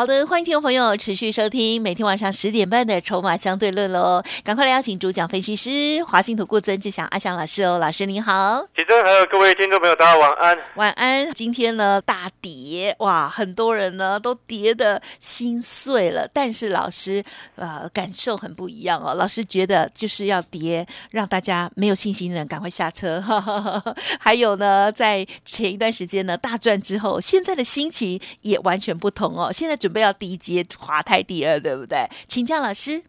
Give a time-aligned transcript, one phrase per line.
[0.00, 4.22] 好的，欢迎听众朋友持续收听每天晚上十点半的《筹码相对论》喽！
[4.42, 10.58] 赶快来邀请主讲分析师华信投顾曾志祥阿祥老师哦，老师您好，启真还有各位听众朋友，大家晚安。
[10.76, 11.30] 晚安。
[11.34, 17.22] 今天呢大跌哇，很多人呢都跌的心碎了，但是老师
[17.56, 19.12] 呃感受很不一样哦。
[19.12, 23.22] 老师觉得就是要跌，让大家没有信心的人赶快下车。
[24.18, 29.52] 还有呢，在前一段时间呢大赚之后，现在的心情也完全不同哦。
[29.52, 32.06] 现在准备要低阶华泰第二，对不对？
[32.28, 33.02] 请教老师。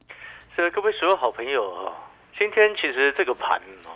[0.56, 1.94] 是各位所有好朋友哦，
[2.38, 3.90] 今天其实这个盘哦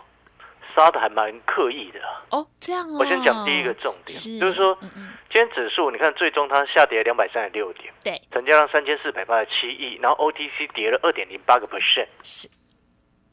[0.73, 1.99] 杀的还蛮刻意的。
[2.31, 2.97] 哦，这样哦。
[2.99, 12.07] 我先讲第一个重点，是就是说嗯嗯今天指数你看最终它下跌两百三十六点，对，成交量三千四百八十七亿，然后 OTC 跌了二点零八个 percent。
[12.23, 12.49] 是，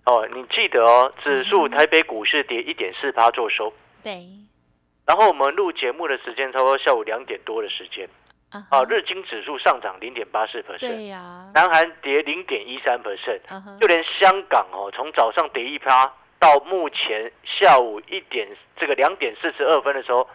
[0.05, 3.73] 哦，你记得哦，指数台北股市跌一点四八做收，
[4.03, 4.27] 对，
[5.07, 8.09] 然后我们录节目的时间差不多下午两点多的时间，
[8.53, 13.41] 啊啊，日经指数上涨零点八四 percent，对呀，南韩跌零点一三 percent，
[13.81, 20.29] 就连香港哦，从早上跌一趴到目前下午一点这个两点四十二分的时候，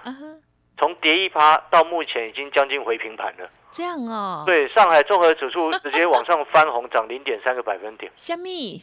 [0.80, 3.50] 从跌一趴到目前已经将近回平盘了。
[3.70, 8.82] 这样哦。，对，上海综合指数直接往上翻红，涨零点三个百分点， 虾米？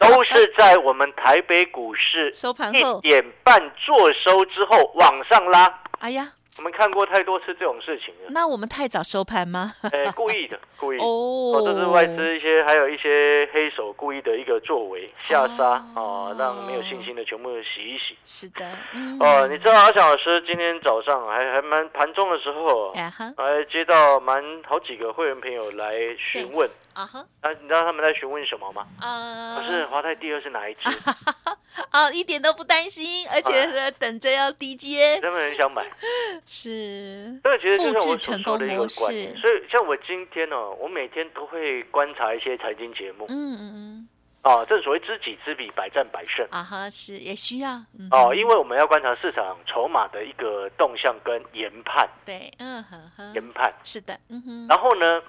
[0.00, 5.82] 都是在我们台北股市 收盘一后，点半做收之后往上拉。
[5.98, 9.72] 哎呀，我们看过太多次这种事情了，那我们太早收盘吗？
[9.90, 11.02] 哎，故意的， 故意的。
[11.04, 11.08] 哦
[11.56, 18.16] 哦，这是外资一些，还有一些黑手故意的一个作为，下杀哦，让没有信心的全部洗一洗。
[18.24, 28.86] 是的，嗯哦，你知道阿翔老师今天早上还还蛮盘中的时候，还接到蛮好几个会员朋友来询问，啊哈啊，你知道他们在询问什么吗？
[29.00, 30.80] 啊，不是华泰第二是哪一支？
[31.90, 35.86] 啊，一点都不担心，而且呢等着要低阶，真的很想买。
[36.46, 39.40] 是这个其实就像我所成功说的一个模观念，式。
[39.40, 44.08] 所以像我今天呢、我每天都会观察一些财经节目嗯嗯嗯，
[44.42, 46.46] 啊，正所谓知己知彼，百战百胜。
[46.50, 53.72] 啊哈是也需要，嗯哦，因为我们要观察市场筹码的一个动向跟研判，对，嗯哼哼，研判。
[53.84, 55.22] 是的，嗯哼，然后呢，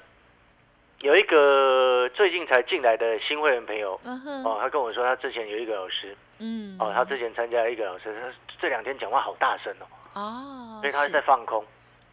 [1.00, 9.86] 有一个最近才进来的新会员朋友，嗯哼，哦，他跟我说他之前有一个老师，嗯，哦，他之前参加一个老师，他这两天讲话好大声哦，
[10.20, 11.10] 哦，所以他是。
[11.10, 11.64] 在放空。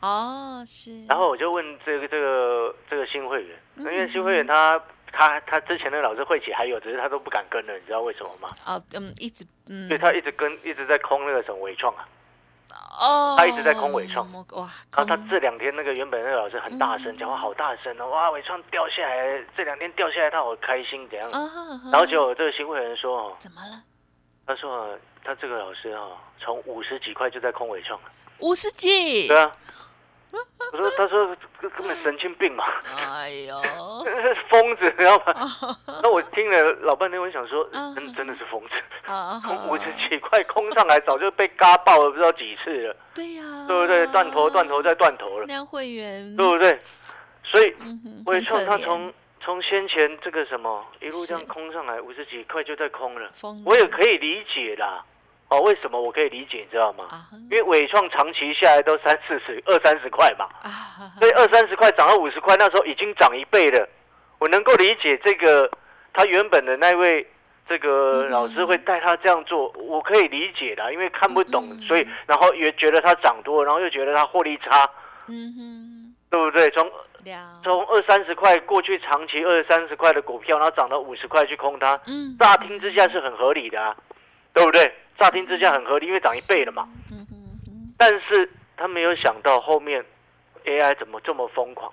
[0.01, 4.81] 哦是，然后我就问这个这个这个新会员，因为嗯新会员他
[5.13, 8.49] 他他之前的老师会起还有，只是他都不敢跟了，你知道为什么吗？
[8.67, 12.09] 哦嗯一直嗯，所以他一直跟一直在空那个什么伟创啊，
[12.99, 14.27] 哦，他一直在空伟创。
[14.33, 17.19] 哇，然后他这两天那个原本那个老师很大声，嗯。
[17.19, 21.31] 讲话好大声哦，哇，伟创掉下来，这两天掉下来，他好开心怎样？
[21.93, 23.83] 然后结果这个新会员说哦，怎么了？
[24.51, 26.09] 他说哦他这个老师啊，
[26.41, 28.09] 从五十几块就在空尾创了，
[28.41, 29.29] 五十几？
[29.29, 29.53] 对，啊。
[30.73, 32.65] 我说，他说根根本神经病嘛，
[32.97, 33.57] 哎呦，
[34.51, 35.77] 疯子，你知道吗？
[36.03, 37.95] 那我听了老半天，我想说，啊。
[37.95, 38.75] 真真的是疯子，
[39.07, 44.05] 啊从五十几块空上来，早就被嘎爆了，不知道几次了，对呀，对不对？
[44.09, 46.77] 断头断头再断头了，量会员，对不对？
[47.45, 47.73] 所以
[48.27, 49.13] 伟创他从
[49.51, 53.29] 从先前这个什么一路这样空上来，五十几块就在空了，
[53.67, 55.05] 我也可以理解啦。
[55.49, 56.59] 哦，为什么我可以理解？
[56.59, 57.09] 你知道吗？
[57.11, 60.71] 啊因为伟创长期下来都三四十、二三十块嘛，啊
[61.19, 63.89] 所以二三十块涨到五十块，那时候已经涨一倍了。
[64.39, 65.69] 我能够理解这个
[66.13, 67.27] 他原本的那位
[67.69, 74.89] 这个嗯老师会带他这样做，我可以理解的，因为看不懂，嗯所以然后也觉得他涨多，然后又觉得他获利差，
[75.27, 76.71] 嗯哼，对不对？
[76.71, 76.93] 从了，
[77.63, 83.97] 从二三十块过去长期二三十块的股票，然后涨到五十块去空它，嗯，乍听之下是很合理的啊，
[84.53, 84.93] 对不对？
[85.19, 86.89] 乍听之下很合理，因为涨一倍了嘛。
[87.11, 87.27] 嗯
[87.99, 90.03] 但是他没有想到后面
[90.65, 91.93] AI 怎么这么疯狂，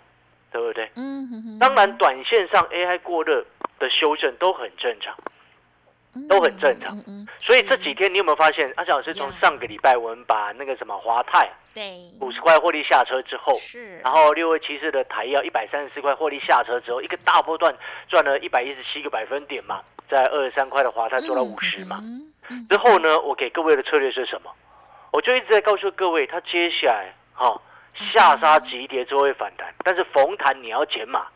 [0.51, 0.89] 对不对？
[0.95, 3.45] 嗯当然，短线上 AI 过热
[3.77, 5.31] 的修正都很正常，嗯
[6.27, 6.97] 都很正常
[7.37, 11.83] 所以这几天你有没有发现，阿小老师从上个礼拜我们把那个什么华泰对，
[12.19, 17.75] 五十块获利下车之后，是，然后六二七四的台药一百三十四块获利下车之后，一个大波段
[18.07, 22.01] 赚了一百一十七个百分点嘛，在二十三块的华泰做到五十嘛。
[22.69, 24.51] 之后呢，我给各位的策略是什么？
[25.11, 27.61] 我就一直在告诉各位，它接下来哈、
[27.93, 31.27] 下杀急跌之后会反弹，但是逢弹你要减码，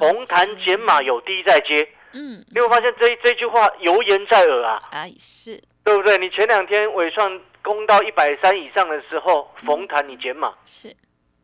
[0.00, 1.86] 逢弹是减码有低再接。
[2.14, 6.16] 嗯，你会发现这这句话油盐在耳啊，啊是，对不对？
[6.18, 10.54] 你前两天尾创攻到一百三以上的时候，逢弹你减码。
[10.64, 10.94] 是，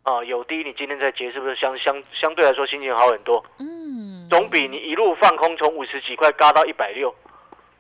[0.04, 3.44] 啊，有低你今天再结，是不是相相相对来说心情好很多？
[3.58, 7.14] 嗯，总比你一路放空从五十几块嘎到一百六，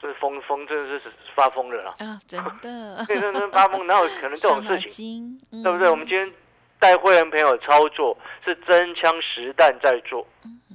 [0.02, 1.02] 这是疯疯，真的是
[1.34, 1.94] 发疯了啦！
[1.98, 5.38] 啊，真的， 对，真的发疯，哪有可能这种事情？
[5.62, 5.88] 对不对？
[5.88, 6.30] 我们今天
[6.78, 10.26] 带会员朋友操作是真枪实弹在做，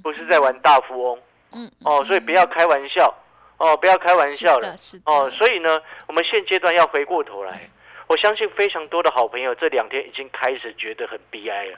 [0.01, 1.19] 不是在玩大富翁
[1.55, 3.11] 嗯哦，所以不要开玩笑
[3.57, 4.75] 哦，不要开玩笑了。
[5.05, 5.29] 哦。
[5.31, 7.69] 所以呢，我们现阶段要回过头来，
[8.07, 11.77] 我相信非常多的好朋友这两天已经开始觉得很悲哀了。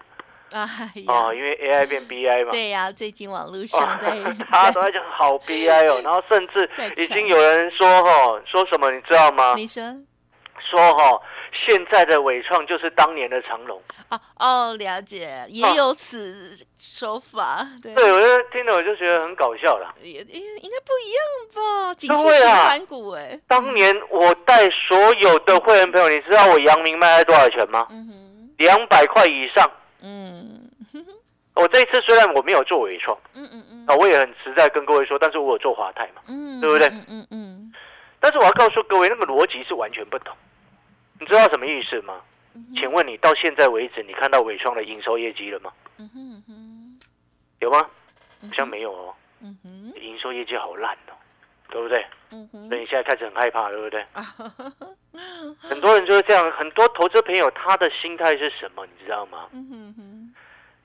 [0.54, 2.52] 哎哦，因为 AI 变 BI 嘛。
[2.56, 4.10] 对呀，最近网络哦上在，
[4.52, 9.54] 大家都在讲好悲哀哦， 然后甚至已经有人说哈，说什么你知道吗？
[9.58, 9.84] 你说
[10.60, 11.22] 说哈，
[11.52, 13.82] 现在的伟创就是当年的长隆。
[14.10, 19.94] 哦哦，了解，也哦有此说法，对，对，我就听了我就觉得很搞笑了。
[20.02, 21.24] 也应应该不一样
[21.54, 21.94] 吧？
[21.96, 27.86] 景气对啊循环股，哎，当年我带所有的会员朋友，你知道我阳明卖了多少钱吗？
[27.90, 29.70] 嗯哼，两百块以上。
[30.02, 30.54] 嗯
[31.56, 36.22] 我这一次虽然我没有做伟创嗯嗯嗯啊，我也很实在跟各位说，但是我有做华泰嘛。
[36.28, 37.74] 嗯，对不对嗯嗯嗯
[38.20, 40.36] 但是我要告诉各位，那个逻辑是完全不同。
[41.20, 42.22] 你知道什么意思吗？
[42.54, 45.72] 嗯请问你到现在为止，你看到伟创的营收业绩了吗？
[47.60, 47.80] 有吗？
[48.42, 49.14] 好像没有哦，
[50.02, 51.14] 营收业绩好烂哦，
[51.70, 52.04] 对不对？
[52.68, 54.06] 所以你现在开始很害怕，对不对？
[55.60, 59.48] 很多人就是这样，很多投资朋友他的心态是什么，你知道吗？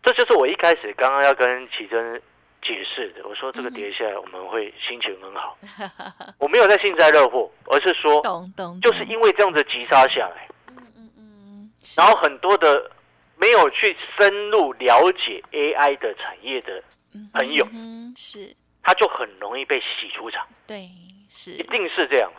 [0.02, 2.20] 这就是我一开始刚刚要跟奇珍
[2.62, 3.26] 解释的。
[3.28, 5.58] 我说这个跌下来，我们会心情很好。
[6.38, 12.90] 我没有在幸灾乐祸，而是说，懂懂，就是因为这样子急杀下来，嗯嗯嗯，然后很多的
[13.36, 16.82] 没有去深入了解 AI 的产业的，
[17.34, 20.88] 朋友嗯是他就很容易被洗出场，对
[21.28, 22.36] 是一定是这样子。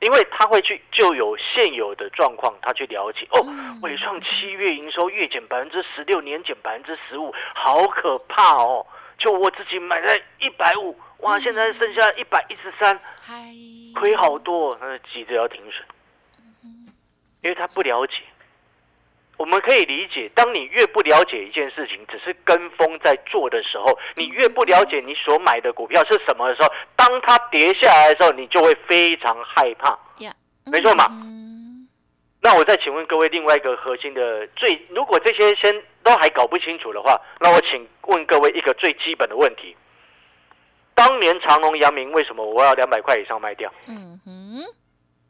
[0.00, 8.84] 因为他会去就有现有的状况，他去了解哦，嗯伟创七月营收月减百分之十六，年减百分之十五，好可怕哦！
[9.22, 13.00] 就我自己买在一百五，哇，现在剩下一百一十三，
[13.94, 15.86] 亏好多，那急着要停损，
[17.40, 18.14] 因为他不了解。
[19.36, 29.96] 我们可以理解，当你越不了解一件事情，只是跟风在做的时候，你越不了解你所买的股票是什么的时候，当它跌下来的时候，你就会非常害怕。
[30.18, 30.34] 呀，
[30.66, 31.06] 没错嘛。
[31.10, 31.88] 嗯。
[32.40, 35.72] 那我再请问各位另外一个核心的最，如果这些先
[36.02, 39.76] 都还搞不清楚的话，那我请问各位一个最基本的问题：
[40.94, 43.72] 当年长隆、阳明为什么我要两百块以上卖掉？
[43.86, 44.64] 嗯哼。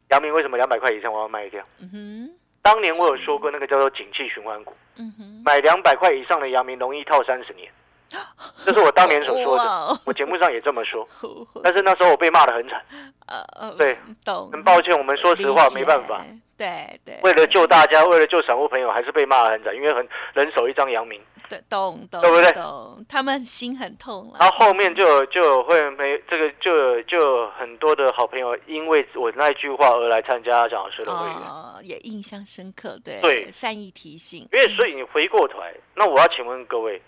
[0.09, 1.63] 阳明为什么两百块以上我要卖掉？
[1.79, 2.37] 嗯哼。
[2.61, 7.69] 当年我有说过，那个叫做景气循环股，嗯哼，买两百块以上的阳明容易套三十年，
[8.63, 11.05] 这是我当年所说的，我节目上也这么说。
[11.61, 12.81] 但是那时候我被骂的很惨，
[13.25, 13.97] 呃呃对，
[14.49, 16.23] 很抱歉，我们说实话没办法。，
[16.57, 21.19] 对对，为了救大家，为了救散户朋友，还是被骂得很惨，因为很人手一张阳明。
[21.49, 22.51] 对懂懂，对不对？
[22.53, 31.35] 懂，他们心很痛了，然后后面就有就有会员朋友，这个就有就有很多的好朋友，因为我那一句话而来参加蒋老师的会员。
[31.35, 33.51] 哦，也印象深刻，对对。
[33.51, 37.01] 善意提醒，因为所以你回过头来，那我要请问各位，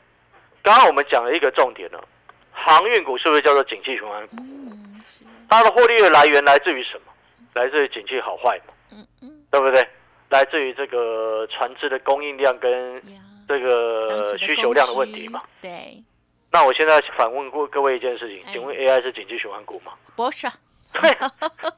[0.62, 2.04] 刚刚我们讲了一个重点了，
[2.52, 4.36] 航运股是不是叫做景气循环股？
[4.40, 7.14] 嗯是，它的获利的来源来自于什么？
[7.54, 9.88] 来自于景气好坏嘛，嗯嗯对不对？
[10.30, 16.04] 来自于这个船只的供应量跟呀，这个需求量的问题嘛。，对，
[16.52, 19.94] 那我现在反问过各位一件事情，哎请问 AI 是景气循环股吗？
[20.16, 20.54] 不是啊，
[20.94, 21.16] 对，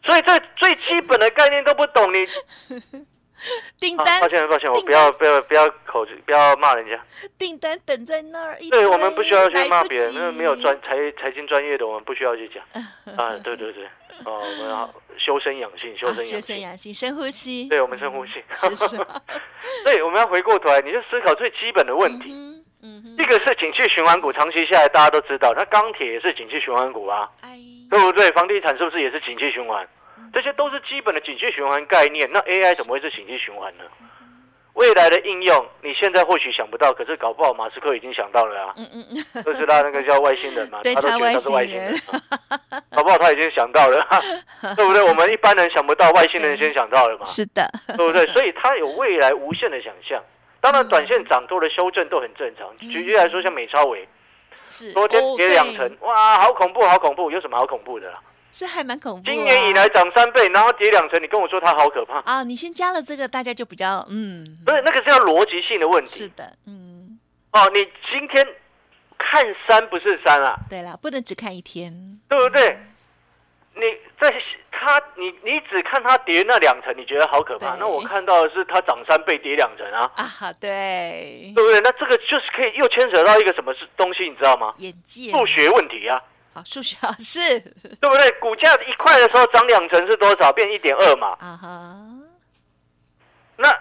[0.04, 2.32] 所以这最基本的概念都不懂，你啊，
[3.80, 7.00] 订单抱歉抱歉，我不要不要不要口不要骂人家。
[7.38, 12.64] 订单等在那儿，一对，我们不需要去骂别人，那及没有专财财经专业的，我们不需要去讲。
[13.16, 13.86] 啊，对对对，
[14.26, 16.42] 哦，我们要修身养性，修身养性。
[16.42, 18.44] 身养性，深呼吸，对，我们深呼吸。
[19.86, 22.32] 对，我们要回过头来，你就思考最基本的问题。
[22.32, 27.58] 嗯嗯，一个是景气循环股，长期下来大家都知道，那钢铁也是景气循环股啊，哎，
[27.90, 28.30] 对不对？
[28.32, 29.88] 房地产是不是也是景气循环？
[30.34, 32.30] 这些都是基本的景气循环概念。
[32.32, 33.84] 那 AI 怎么会是景气循环呢？
[34.74, 38.74] 未来的应用，你现在或许想不到，可是搞不好马斯克已经想到了啊。
[38.78, 42.00] 嗯嗯嗯，特斯拉那个叫外星人嘛， 对他都觉得他是外星人
[42.96, 44.08] 搞不好他已经想到了，
[44.76, 45.02] 对不对？
[45.02, 47.68] 我们一般人想不到，外星人先想到了嘛，是的，
[47.98, 48.28] 对不对？
[48.28, 50.24] 所以他有未来无限的想象。
[50.62, 52.68] 当然，短线涨多的修正都很正常。
[52.78, 54.08] 举例来说，像美超伟，
[54.64, 57.32] 是昨天哦跌两对成，哇，好恐怖，好恐怖！
[57.32, 58.20] 有什么好恐怖的啦？
[58.52, 59.34] 是还蛮恐怖啊。
[59.34, 62.20] 今年以来涨三倍，然后跌两成，你跟我说它好可怕？
[62.22, 67.20] 啊，你先加了这个，大家就比较嗯，不是，那个是要逻辑性的问题是的，嗯，
[67.52, 67.70] 哦。
[67.74, 68.48] 你今天
[69.18, 72.78] 看山不是山啊，对了，不能只看一天，对不对？
[73.80, 73.84] 你
[74.20, 74.34] 在
[74.72, 77.76] 它，你你只看它跌那两层，你觉得好可怕。
[77.76, 81.80] 那我看到的是它涨三倍跌两成啊，啊，对，对不对？
[81.82, 84.74] 那这个就是可以又牵扯到一个什么是东西，你知道吗？
[84.78, 86.20] 眼界，数学问题啊，
[86.58, 87.60] 好，数学老师，
[88.02, 88.32] 对不对？
[88.40, 90.52] 股价一块的时候涨两成是多少？
[90.52, 91.38] 变一点二嘛。
[91.40, 91.98] 啊哈，
[93.58, 93.72] 那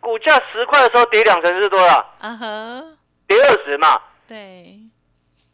[0.00, 1.96] 股价十块的时候跌两成是多少？
[2.20, 2.84] 啊哈，
[3.26, 3.98] 跌二十嘛。
[4.28, 4.78] 对，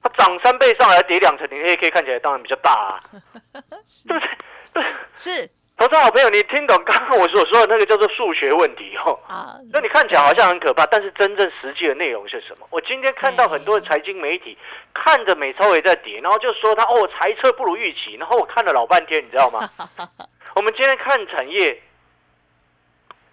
[0.02, 3.00] 它涨三倍上来跌两成，你也可以看起来当然比较大啊，
[4.08, 4.28] 对不对？
[4.72, 4.84] 对，
[5.14, 9.18] 是投资好朋友，你听懂刚刚我所说的那个叫做数学问题哦？
[9.26, 12.66] 啊，那你看起来好像很可怕，但是真正实际的内容是什么？
[12.70, 14.56] 我今天看到很多的财经媒体
[14.94, 19.68] 看着美超也在跌，然后就说他哦财测不如预期，然后我看了老半天，你知道吗？
[20.54, 21.82] 我们今天看产业，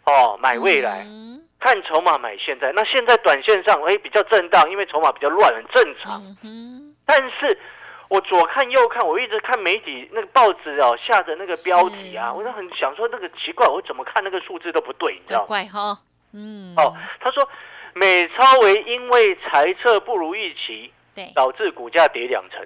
[0.05, 2.71] 哦买未来，嗯看筹码买现在。
[2.71, 6.23] 那现在短线上哎比较震荡，因为筹码比较乱，很正常。
[6.43, 7.59] 嗯，但是
[8.09, 15.69] 我左看右看，我一直看媒体那个报纸哦下的那个标题啊，是我就很想说那个奇怪，我怎么看那个数字都不对，你知道怪吗？
[15.71, 15.99] 怪哈，
[16.33, 17.47] 嗯，哦，他说
[17.93, 22.65] 美超为因为财测不如预期，对，导致股价跌两成。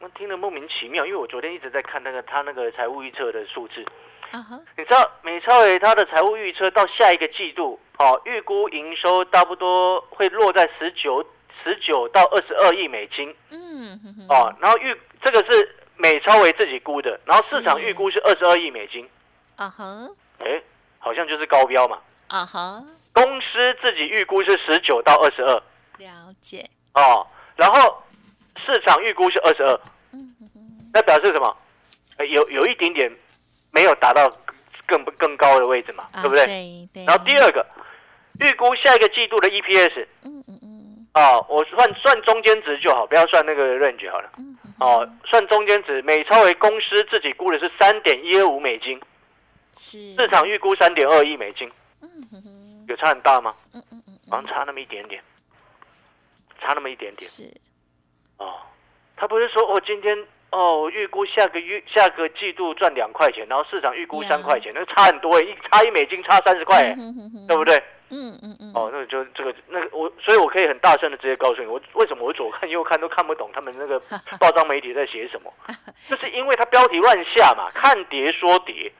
[0.00, 3.84] 我听得莫名其妙，因为我昨天一直在看那个他那个财务预测的数字。
[4.76, 11.24] 你知道美超伟他的财务预测到下一个季度，哦，预估营收差不多会落在十九
[11.62, 13.34] 十九到二十二亿美金。
[13.50, 19.08] 嗯哦，然后预这个是美超为自己估的，然后市场预估是二十二亿美金，
[19.56, 20.08] 啊哈，
[20.38, 20.60] 哎，
[20.98, 21.98] 好像就是高标嘛。
[22.28, 22.82] 啊哈，
[23.12, 25.62] 公司自己预估是十九到二十二。
[25.98, 28.02] 了解，哦，然后
[28.66, 29.80] 市场预估是二十二，
[30.12, 31.56] 嗯哼哼，那表示什么？
[32.16, 33.10] 哎有有一点点
[33.72, 34.30] 没有达到
[34.86, 36.46] 更更高的位置嘛，啊对不对？
[36.46, 37.64] 对对，然后第二个，
[38.40, 40.53] 预估下一个季度的 EPS 嗯嗯嗯
[41.14, 44.30] 哦，我算算中间值就好，不要算那个 range 好了。
[44.80, 49.00] 哦，算中间值，美超为公司自己估的是三点一二五美金，
[49.74, 51.70] 是，市场预估三点二亿美金，
[52.88, 53.54] 有差很大吗？
[53.72, 55.22] 嗯嗯嗯好像差那么一点点，
[56.60, 57.44] 差那么一点嗯，点是，
[58.38, 58.54] 哦。
[59.16, 60.18] 他不是说我今天
[60.50, 66.92] 哦，我预估下个月下个季度赚两块钱，然后市场预估三块钱，那差很多哎，一差一美金差三十块
[67.46, 67.64] 对不？
[67.64, 67.80] 对？
[68.10, 74.00] 嗯嗯嗯，哦，那个就这个那个我，所以我可以很大声的直接告诉你，我为什么我左看右看都看不懂他们那个
[74.38, 75.52] 报章媒体在写什么，
[76.08, 78.92] 就是因为它标题乱下嘛，看跌说跌。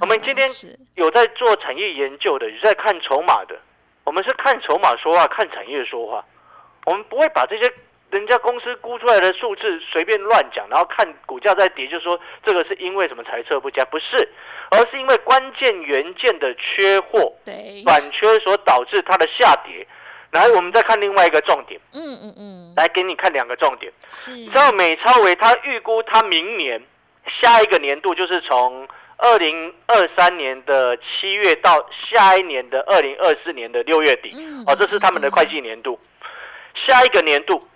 [0.00, 0.48] 我们今天
[0.94, 3.58] 有在做产业研究的，有在看筹码的，
[4.04, 6.24] 我们是看筹码说话，看产业说话。
[6.86, 7.70] 我们不会把这些
[8.10, 14.28] 人家公司估出来的数字随便乱讲，然后看股价在跌，就说这个是因为什么财测不佳，不是，
[14.70, 17.32] 而是因为关键元件的缺货、
[17.84, 19.86] 短缺所导致它的下跌。
[20.30, 23.90] 然后我们再看另外一个重点，嗯嗯嗯，来给你看两个重点。
[24.10, 26.82] 是，你知道美超维他预估他明年
[27.40, 28.86] 下一个年度就是从
[29.16, 35.98] 二零二三年的七月到下一年的二零二四年的六月底，嗯哦，这是他们的会计年度。
[36.74, 37.66] 下一个年度，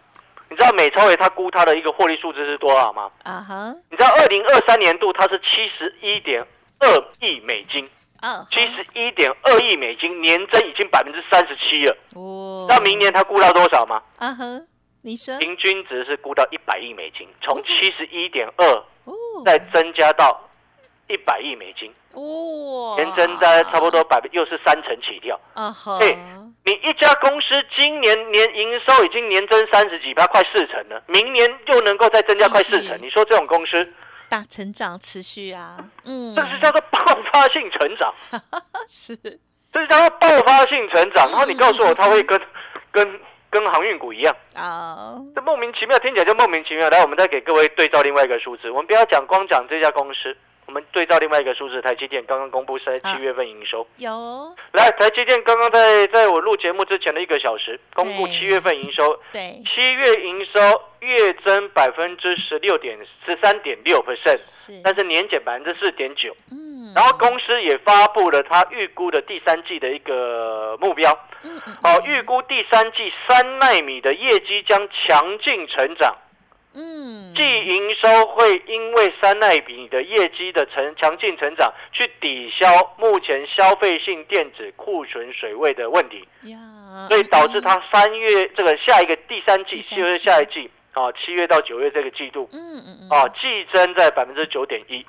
[0.53, 3.11] 你知道美超伟他估他的一个获利数字是多少吗？
[3.23, 6.47] 啊哈，你知道二零二三年度它是七十一点
[6.79, 7.89] 二亿美金，
[8.21, 11.97] 啊，七十一点二亿美金，年增已经百分之三十七了。
[12.15, 14.03] 哦，那明年他估到多少吗？
[14.19, 14.45] 啊哈，
[15.01, 18.67] 你说，平均值是估到一百亿美金，从七十一点二
[19.05, 19.15] 哦，
[19.47, 20.39] 再增加到
[21.09, 25.39] 一百亿美金，哇，年增大概差不多百分又是三成起跳。
[25.55, 26.17] 啊哈，嘿
[26.65, 33.93] 你一家公司今年年营收已经年增三十几趴，快四成了，明年又能够再增加快四成，你说这种公司，
[34.29, 37.01] 大成长持续啊，嗯，这是叫做爆
[37.33, 38.15] 发性成长，
[38.89, 39.17] 是，
[39.73, 41.29] 这是叫做爆发性成长。
[41.33, 42.41] 然后你告诉我，它会跟
[42.93, 46.89] 跟跟航运股一样，啊，这莫名其妙，听起来就莫名其妙。
[46.91, 50.37] 来，我们再给各位对照另外一个数字，我们不要讲光讲这家公司，
[50.73, 53.15] 我们对照另外一个数字，台积电刚刚公布在啊。
[53.15, 53.87] 七月份营收。
[53.99, 66.35] 有，来，台积电刚刚在在我录节目之前的一个小时，公布七月份营收，对，七月营收月增百分之十六点十三点六 percent，是，但是年减百分之四点九。
[66.51, 71.13] 嗯，然后公司也发布了它预估的第三季的一个目标，
[71.43, 71.77] 嗯嗯。
[71.85, 76.17] 哦，预估第三季三纳米的业绩将强劲成长，
[76.75, 86.27] 嗯，即营收会因为三奈比你的业绩的成强劲成长，去抵消目前消费性电子库存水位的问题。
[86.45, 86.59] 呀，
[87.09, 95.05] 所以导致它三月这个下一个第三季，就是下一季啊，七月到九月这个季度嗯，嗯嗯啊，季增在百分之九点一。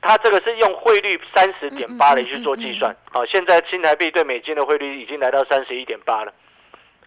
[0.00, 6.32] 它这个是用汇率三十点八来去做计算啊，现在新台币对美金的汇率已经来到三十一点八了。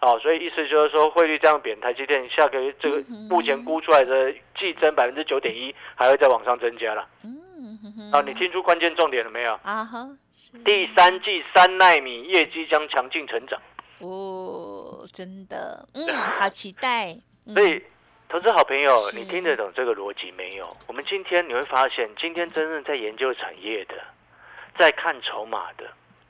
[0.01, 7.07] 哦，所以意思就是说汇率这样贬，台积电下个月这个嗯目前估出来的季增百分之九点一，还会再往上增加了。
[7.23, 9.53] 嗯哼哼啊，你听出关键重点了没有？
[9.63, 13.59] 啊哈，是第三季三纳米业绩将强劲成长，
[13.99, 17.13] 哦，真的，嗯，好期待。
[17.47, 17.81] 嗯所以
[18.27, 20.75] 投资好朋友，你听得懂这个逻辑没有？
[20.87, 23.93] 我们今天你会发现，今天真正在研究产业的，
[24.77, 25.85] 在看筹码的，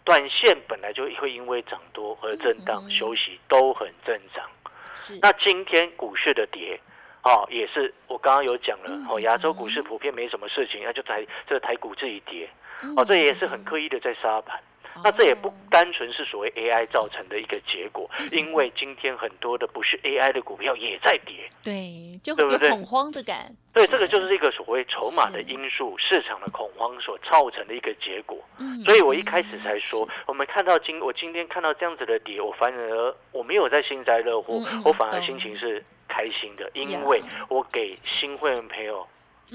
[0.05, 4.47] 短线本来就会因为涨多而震荡嗯休息，都很正常。
[4.93, 6.79] 是那今天股市的跌，
[7.23, 12.47] 哦，也是我刚刚有讲了嗯，哦，亚洲股市普遍没什么事情，那就台这个台股自己跌，
[12.81, 14.57] 嗯哦，这也是很刻意的在杀盘。
[15.03, 23.53] 那这也不单纯是所谓 AI 造成的一个结果，嗯因为今天很多的不是 AI 的股票也在跌，对，就对不恐慌的感。
[23.73, 28.37] 对，这个就是一个所谓筹码的因素、市场的恐慌所造成的一个结果。
[28.57, 39.05] 嗯所以我一开始才说是，我们看到今我今天看到这样子的跌，我反而我没有在幸灾乐祸我反而心情是开心的，呀因为我给新会员朋友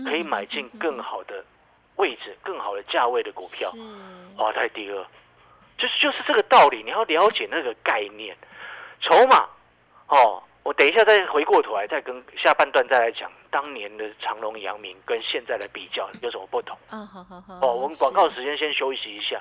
[0.05, 1.43] 可以买进更好的
[1.97, 3.71] 位置、更好的价位的股票。
[3.71, 3.79] 是。
[4.37, 5.07] 华泰第二，
[5.81, 8.37] 就是就是这个道理，你要了解那个概念，
[9.01, 9.49] 筹码
[10.09, 10.43] 哦。
[10.63, 16.77] 我等一下再回过头来，再跟下半段再来讲当年的长隆、阳明跟现在的比较有什么不同。
[16.91, 17.55] 啊，好好好。
[17.63, 19.41] 哦，我们广告是时间先休息一下。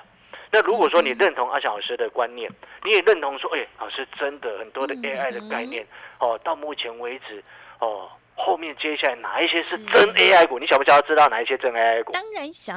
[0.50, 2.50] 那如果说你认同阿翔老师的观念，
[2.82, 5.86] 你也认同说，哎，老师真的很多的嗯 AI 的概念，
[6.18, 7.44] 哦，到目前为止，
[7.80, 8.10] 哦，
[8.44, 10.58] 后面接下来哪一些是是真 AI 股？
[10.58, 12.12] 你想不想要知道哪一些真 AI 股？
[12.12, 12.74] 当然想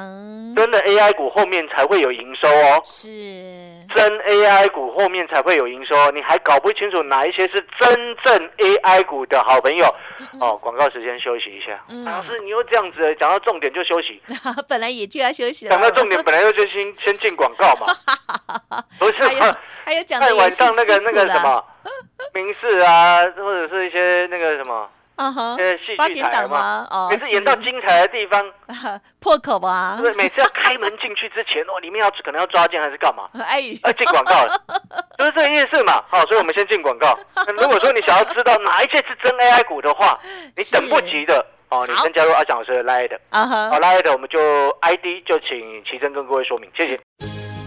[0.55, 2.81] 真的 AI 股后面才会有营收哦。
[2.83, 3.07] 是
[3.95, 9.85] 真 AI 股后面才会有营收哦，你还搞不清楚哪一些是真正 AI 股的好朋友
[10.39, 10.57] 哦。
[10.61, 14.21] 广告时间休息一下，嗯老师你又这样子讲到重点就休息，
[14.67, 15.71] 本来也就要休息了。
[15.71, 17.95] 讲到重点本来就先先先进广告嘛，
[18.99, 19.57] 不是还有吗？
[19.85, 21.63] 还有讲的太也是晚上那个那个什么
[22.33, 25.55] 名士啊，或者是一些那个什么啊哈。
[25.57, 26.87] 呃戏剧台嘛，吗？
[26.89, 28.43] 哦，每次演到精彩的地方，
[29.19, 29.97] 破口啊。
[30.01, 33.29] 对，，每次要开门进去之前，哦，里面要可能要抓奸还是干嘛？
[33.45, 34.33] 哎，呃，进广告。
[34.45, 34.61] 了，
[35.17, 36.03] 就是这个意思嘛。
[36.07, 37.17] 好，所以我们先进广告。
[37.47, 40.19] 那如果说你想要知道哪一些是真 AI 股的话，
[40.55, 41.45] 你等不及的。
[41.69, 42.03] 哦，你好。
[42.03, 46.99] 先加入阿翔老师的 Line 的，啊好哈，Line 的我们就 ID 就请齐珍跟各位说明，谢谢。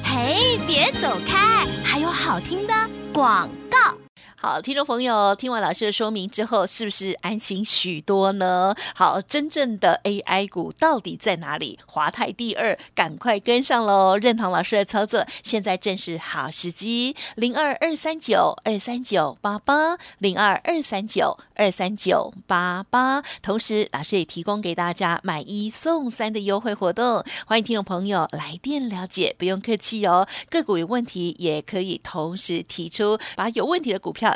[0.04, 2.72] 嘿，别走开，还有好听的
[3.12, 3.65] 广告。
[4.46, 8.76] 好，听众朋友，听完老师的说明之后，是不是安心许多呢？
[8.94, 11.80] 好，真正的 AI 股到底在哪里？
[11.84, 14.16] 华泰第二，赶快跟上喽！
[14.16, 17.16] 认同老师的操作，现在正是好时机。
[17.34, 23.24] 零二二三九二三九八八，零二二三九二三九八八。
[23.42, 30.28] 同时，老师也提供给大家买一送三的优惠活动，欢迎听众朋友来电了解，不用客气哦。
[30.48, 34.35] 个股有问题也可以同时提出，把有问题的股票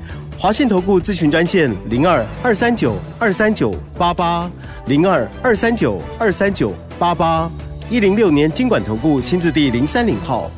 [0.41, 4.51] 华信投顾咨询专线零二二三九二三九八八
[4.87, 7.47] 零二二三九二三九八八
[7.91, 10.49] 一零六年经管投顾新字第零三零号。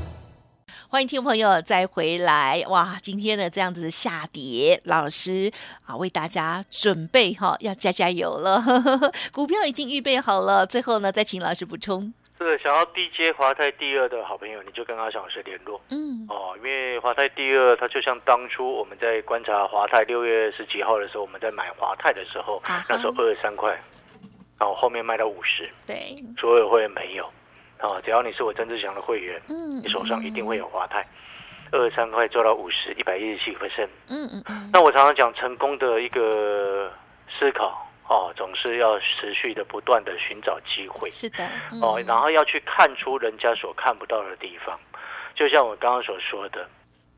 [0.87, 2.97] 欢迎听众朋友再回来哇！
[3.01, 5.51] 今天的这样子下跌，老师
[5.85, 8.63] 啊为大家准备哈、要加加油了，
[9.33, 10.65] 股票已经预备好了。
[10.65, 12.13] 最后呢，再请老师补充。
[12.43, 15.79] 这个想要低阶华泰第二的好朋友，你就跟阿翔老师联络。
[15.89, 23.71] 嗯，哦，因为华泰第二它就像当初我们在观察华泰六月十几号的时候，我们在买华泰的时候啊，那时候二十三块，
[24.59, 27.23] 然后后面卖到五十，对，所有会员朋友，
[27.77, 31.01] 啊，只要你是我曾志祥的会员，嗯你手上一定会有华泰，
[31.71, 33.87] 二十三块做到五十，一百一十七 percent。
[34.09, 36.91] 嗯嗯嗯，那我常常讲成功的一个
[37.39, 44.79] 思考哦，总是要持续的不断的寻找机会是的，嗯哦，然后要去看出人家所看不到的地方。
[45.33, 46.69] 就像我刚刚所说的，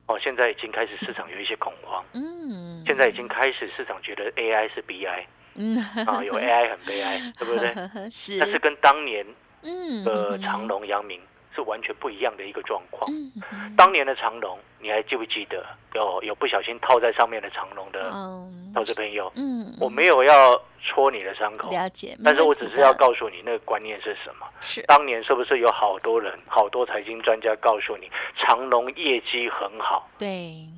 [0.08, 5.76] 哦，现在已经开始市场有一些恐慌，嗯，现在已经开始市场觉得 AI 是 BI 嗯，
[6.08, 7.74] 啊，有 AI 很悲哀，对不对？
[8.10, 9.26] 是，但是跟当年
[9.64, 11.20] 嗯的长隆、阳明
[11.56, 13.10] 是完全不一样的一个状况。
[13.12, 19.32] 嗯嗯当年的长隆，你还记不记得有有不小心套在上面的长隆的嗯投资朋友？
[19.36, 24.46] 嗯，我没有要戳你的伤口，了解，但是我只是要告诉你那个观念是什么。
[24.62, 30.30] 是当年是不是有好多人、好多财经专家告诉你，长隆业绩很好，对，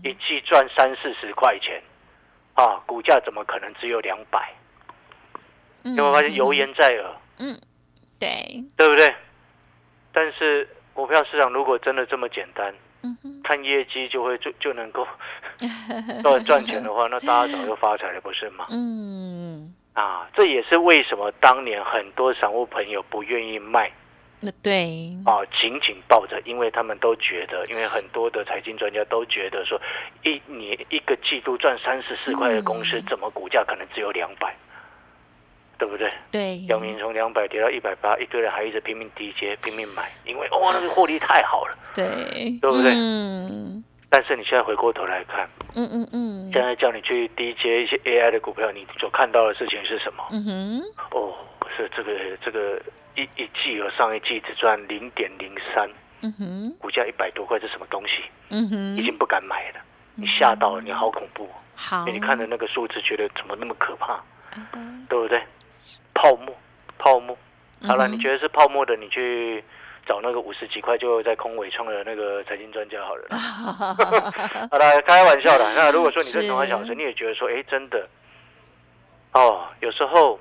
[0.03, 1.81] 一季赚三四十块钱，
[2.53, 4.53] 啊，股价怎么可能只有两百？
[5.83, 7.15] 嗯有没有发现油盐在耳，
[8.19, 9.13] 对，对不对？
[10.17, 15.07] 但是股票市场如果真的这么简单，嗯，看业绩就会就就能够
[16.23, 18.65] 赚 赚钱的话，那大家早就发财了，不是吗？
[18.71, 23.91] 嗯，啊，这也是为什么当年很多散户朋友不愿意卖。
[24.39, 29.79] 那对，啊，紧紧抱着，因为他们都觉得，因为很多的财经专家都觉得说，
[30.23, 34.55] 一年一个季度赚三十四块的公司，怎么股价可能只有两百？
[35.77, 36.11] 对不对？
[36.31, 41.77] 对，姚明从两百跌到一百八，一堆人还一直拼命低接、拼命买，因为哦那个获利太好了。
[41.93, 42.05] 对，
[42.61, 50.23] 对不对嗯但是你现在回过头来看，嗯嗯嗯，现在叫你去低接一些 AI 的股票，你所看到的事情是什么？
[50.31, 51.33] 嗯哼，哦，
[51.75, 52.81] 是这个这个
[53.15, 55.89] 一一季和上一季只赚零点零三，
[56.21, 58.23] 嗯哼，股价一百多块，是什么东西？
[58.49, 59.81] 嗯哼，已经不敢买了，
[60.15, 61.59] 你吓到了，你好恐怖哦！
[61.75, 64.23] 好，你看的那个数字，觉得怎么那么可怕，
[64.73, 65.41] 嗯对不对？
[66.17, 66.55] 泡沫，
[66.97, 67.37] 泡沫。
[67.83, 69.63] 好了，你觉得是泡沫的，你去
[70.07, 73.27] 找那个五十几块就在空尾创的那个财经专家好了。
[74.71, 75.63] 好了，开玩笑的。
[75.77, 78.09] 那如果说你认同阿小是时，你也觉得说，哎，真的，
[79.33, 80.39] 哦，有时候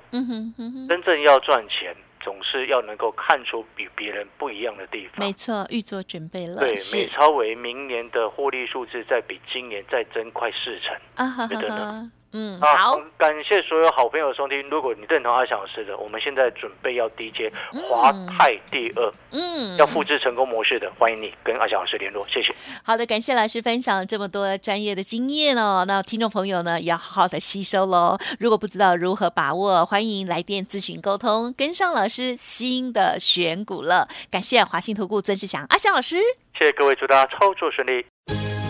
[0.89, 5.31] 真正要赚钱，总是要能够看出比别人不一样的地方没。
[5.33, 10.95] 错，预做准备了，对，美超为明年的获利数字再比今年再增快四成。
[11.15, 14.61] 啊哈觉得呢嗯，啊好，，感谢所有好朋友收听。
[14.69, 17.51] 如果你认同阿翔老师的，我们现在准备要 DJ
[17.89, 22.53] 华泰第二，嗯，要复制成功模式的，欢迎你跟阿翔老师联络，谢谢。
[22.83, 25.83] 好的，感谢老师分享这么多专业的经验哦。
[25.87, 28.19] 那听众朋友呢，也要好好的吸收喽。
[28.39, 34.07] 如果不知道如何把握，欢迎来电咨询沟通，跟上老师新的选股了。
[34.29, 36.17] 感谢华信投顾曾志祥阿翔老师。
[36.57, 38.05] 谢谢各位，祝大家操作顺利。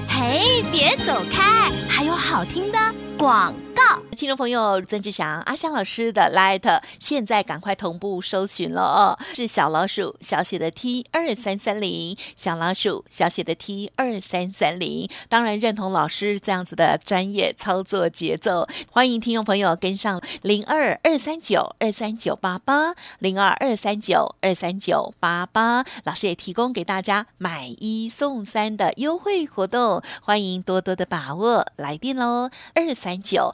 [0.08, 2.77] 嘿，别走开，还有好听的
[3.17, 3.66] 广。
[3.78, 4.02] 告。
[4.16, 15.08] 听众朋友，曾志祥阿香老师的 Light 现在赶快同步搜寻了哦，是小老鼠小写的 T 二三三零，小老鼠小写的 T 二三三零。
[15.30, 25.86] 当然认同老师这样子的专业操作节奏，欢迎听众朋友跟上零二二三九二三九八八零二二三九二三九八八。
[26.04, 33.54] 老师也提供给大家买一送三的优惠活动，欢迎多多的把握，来电喽，二三九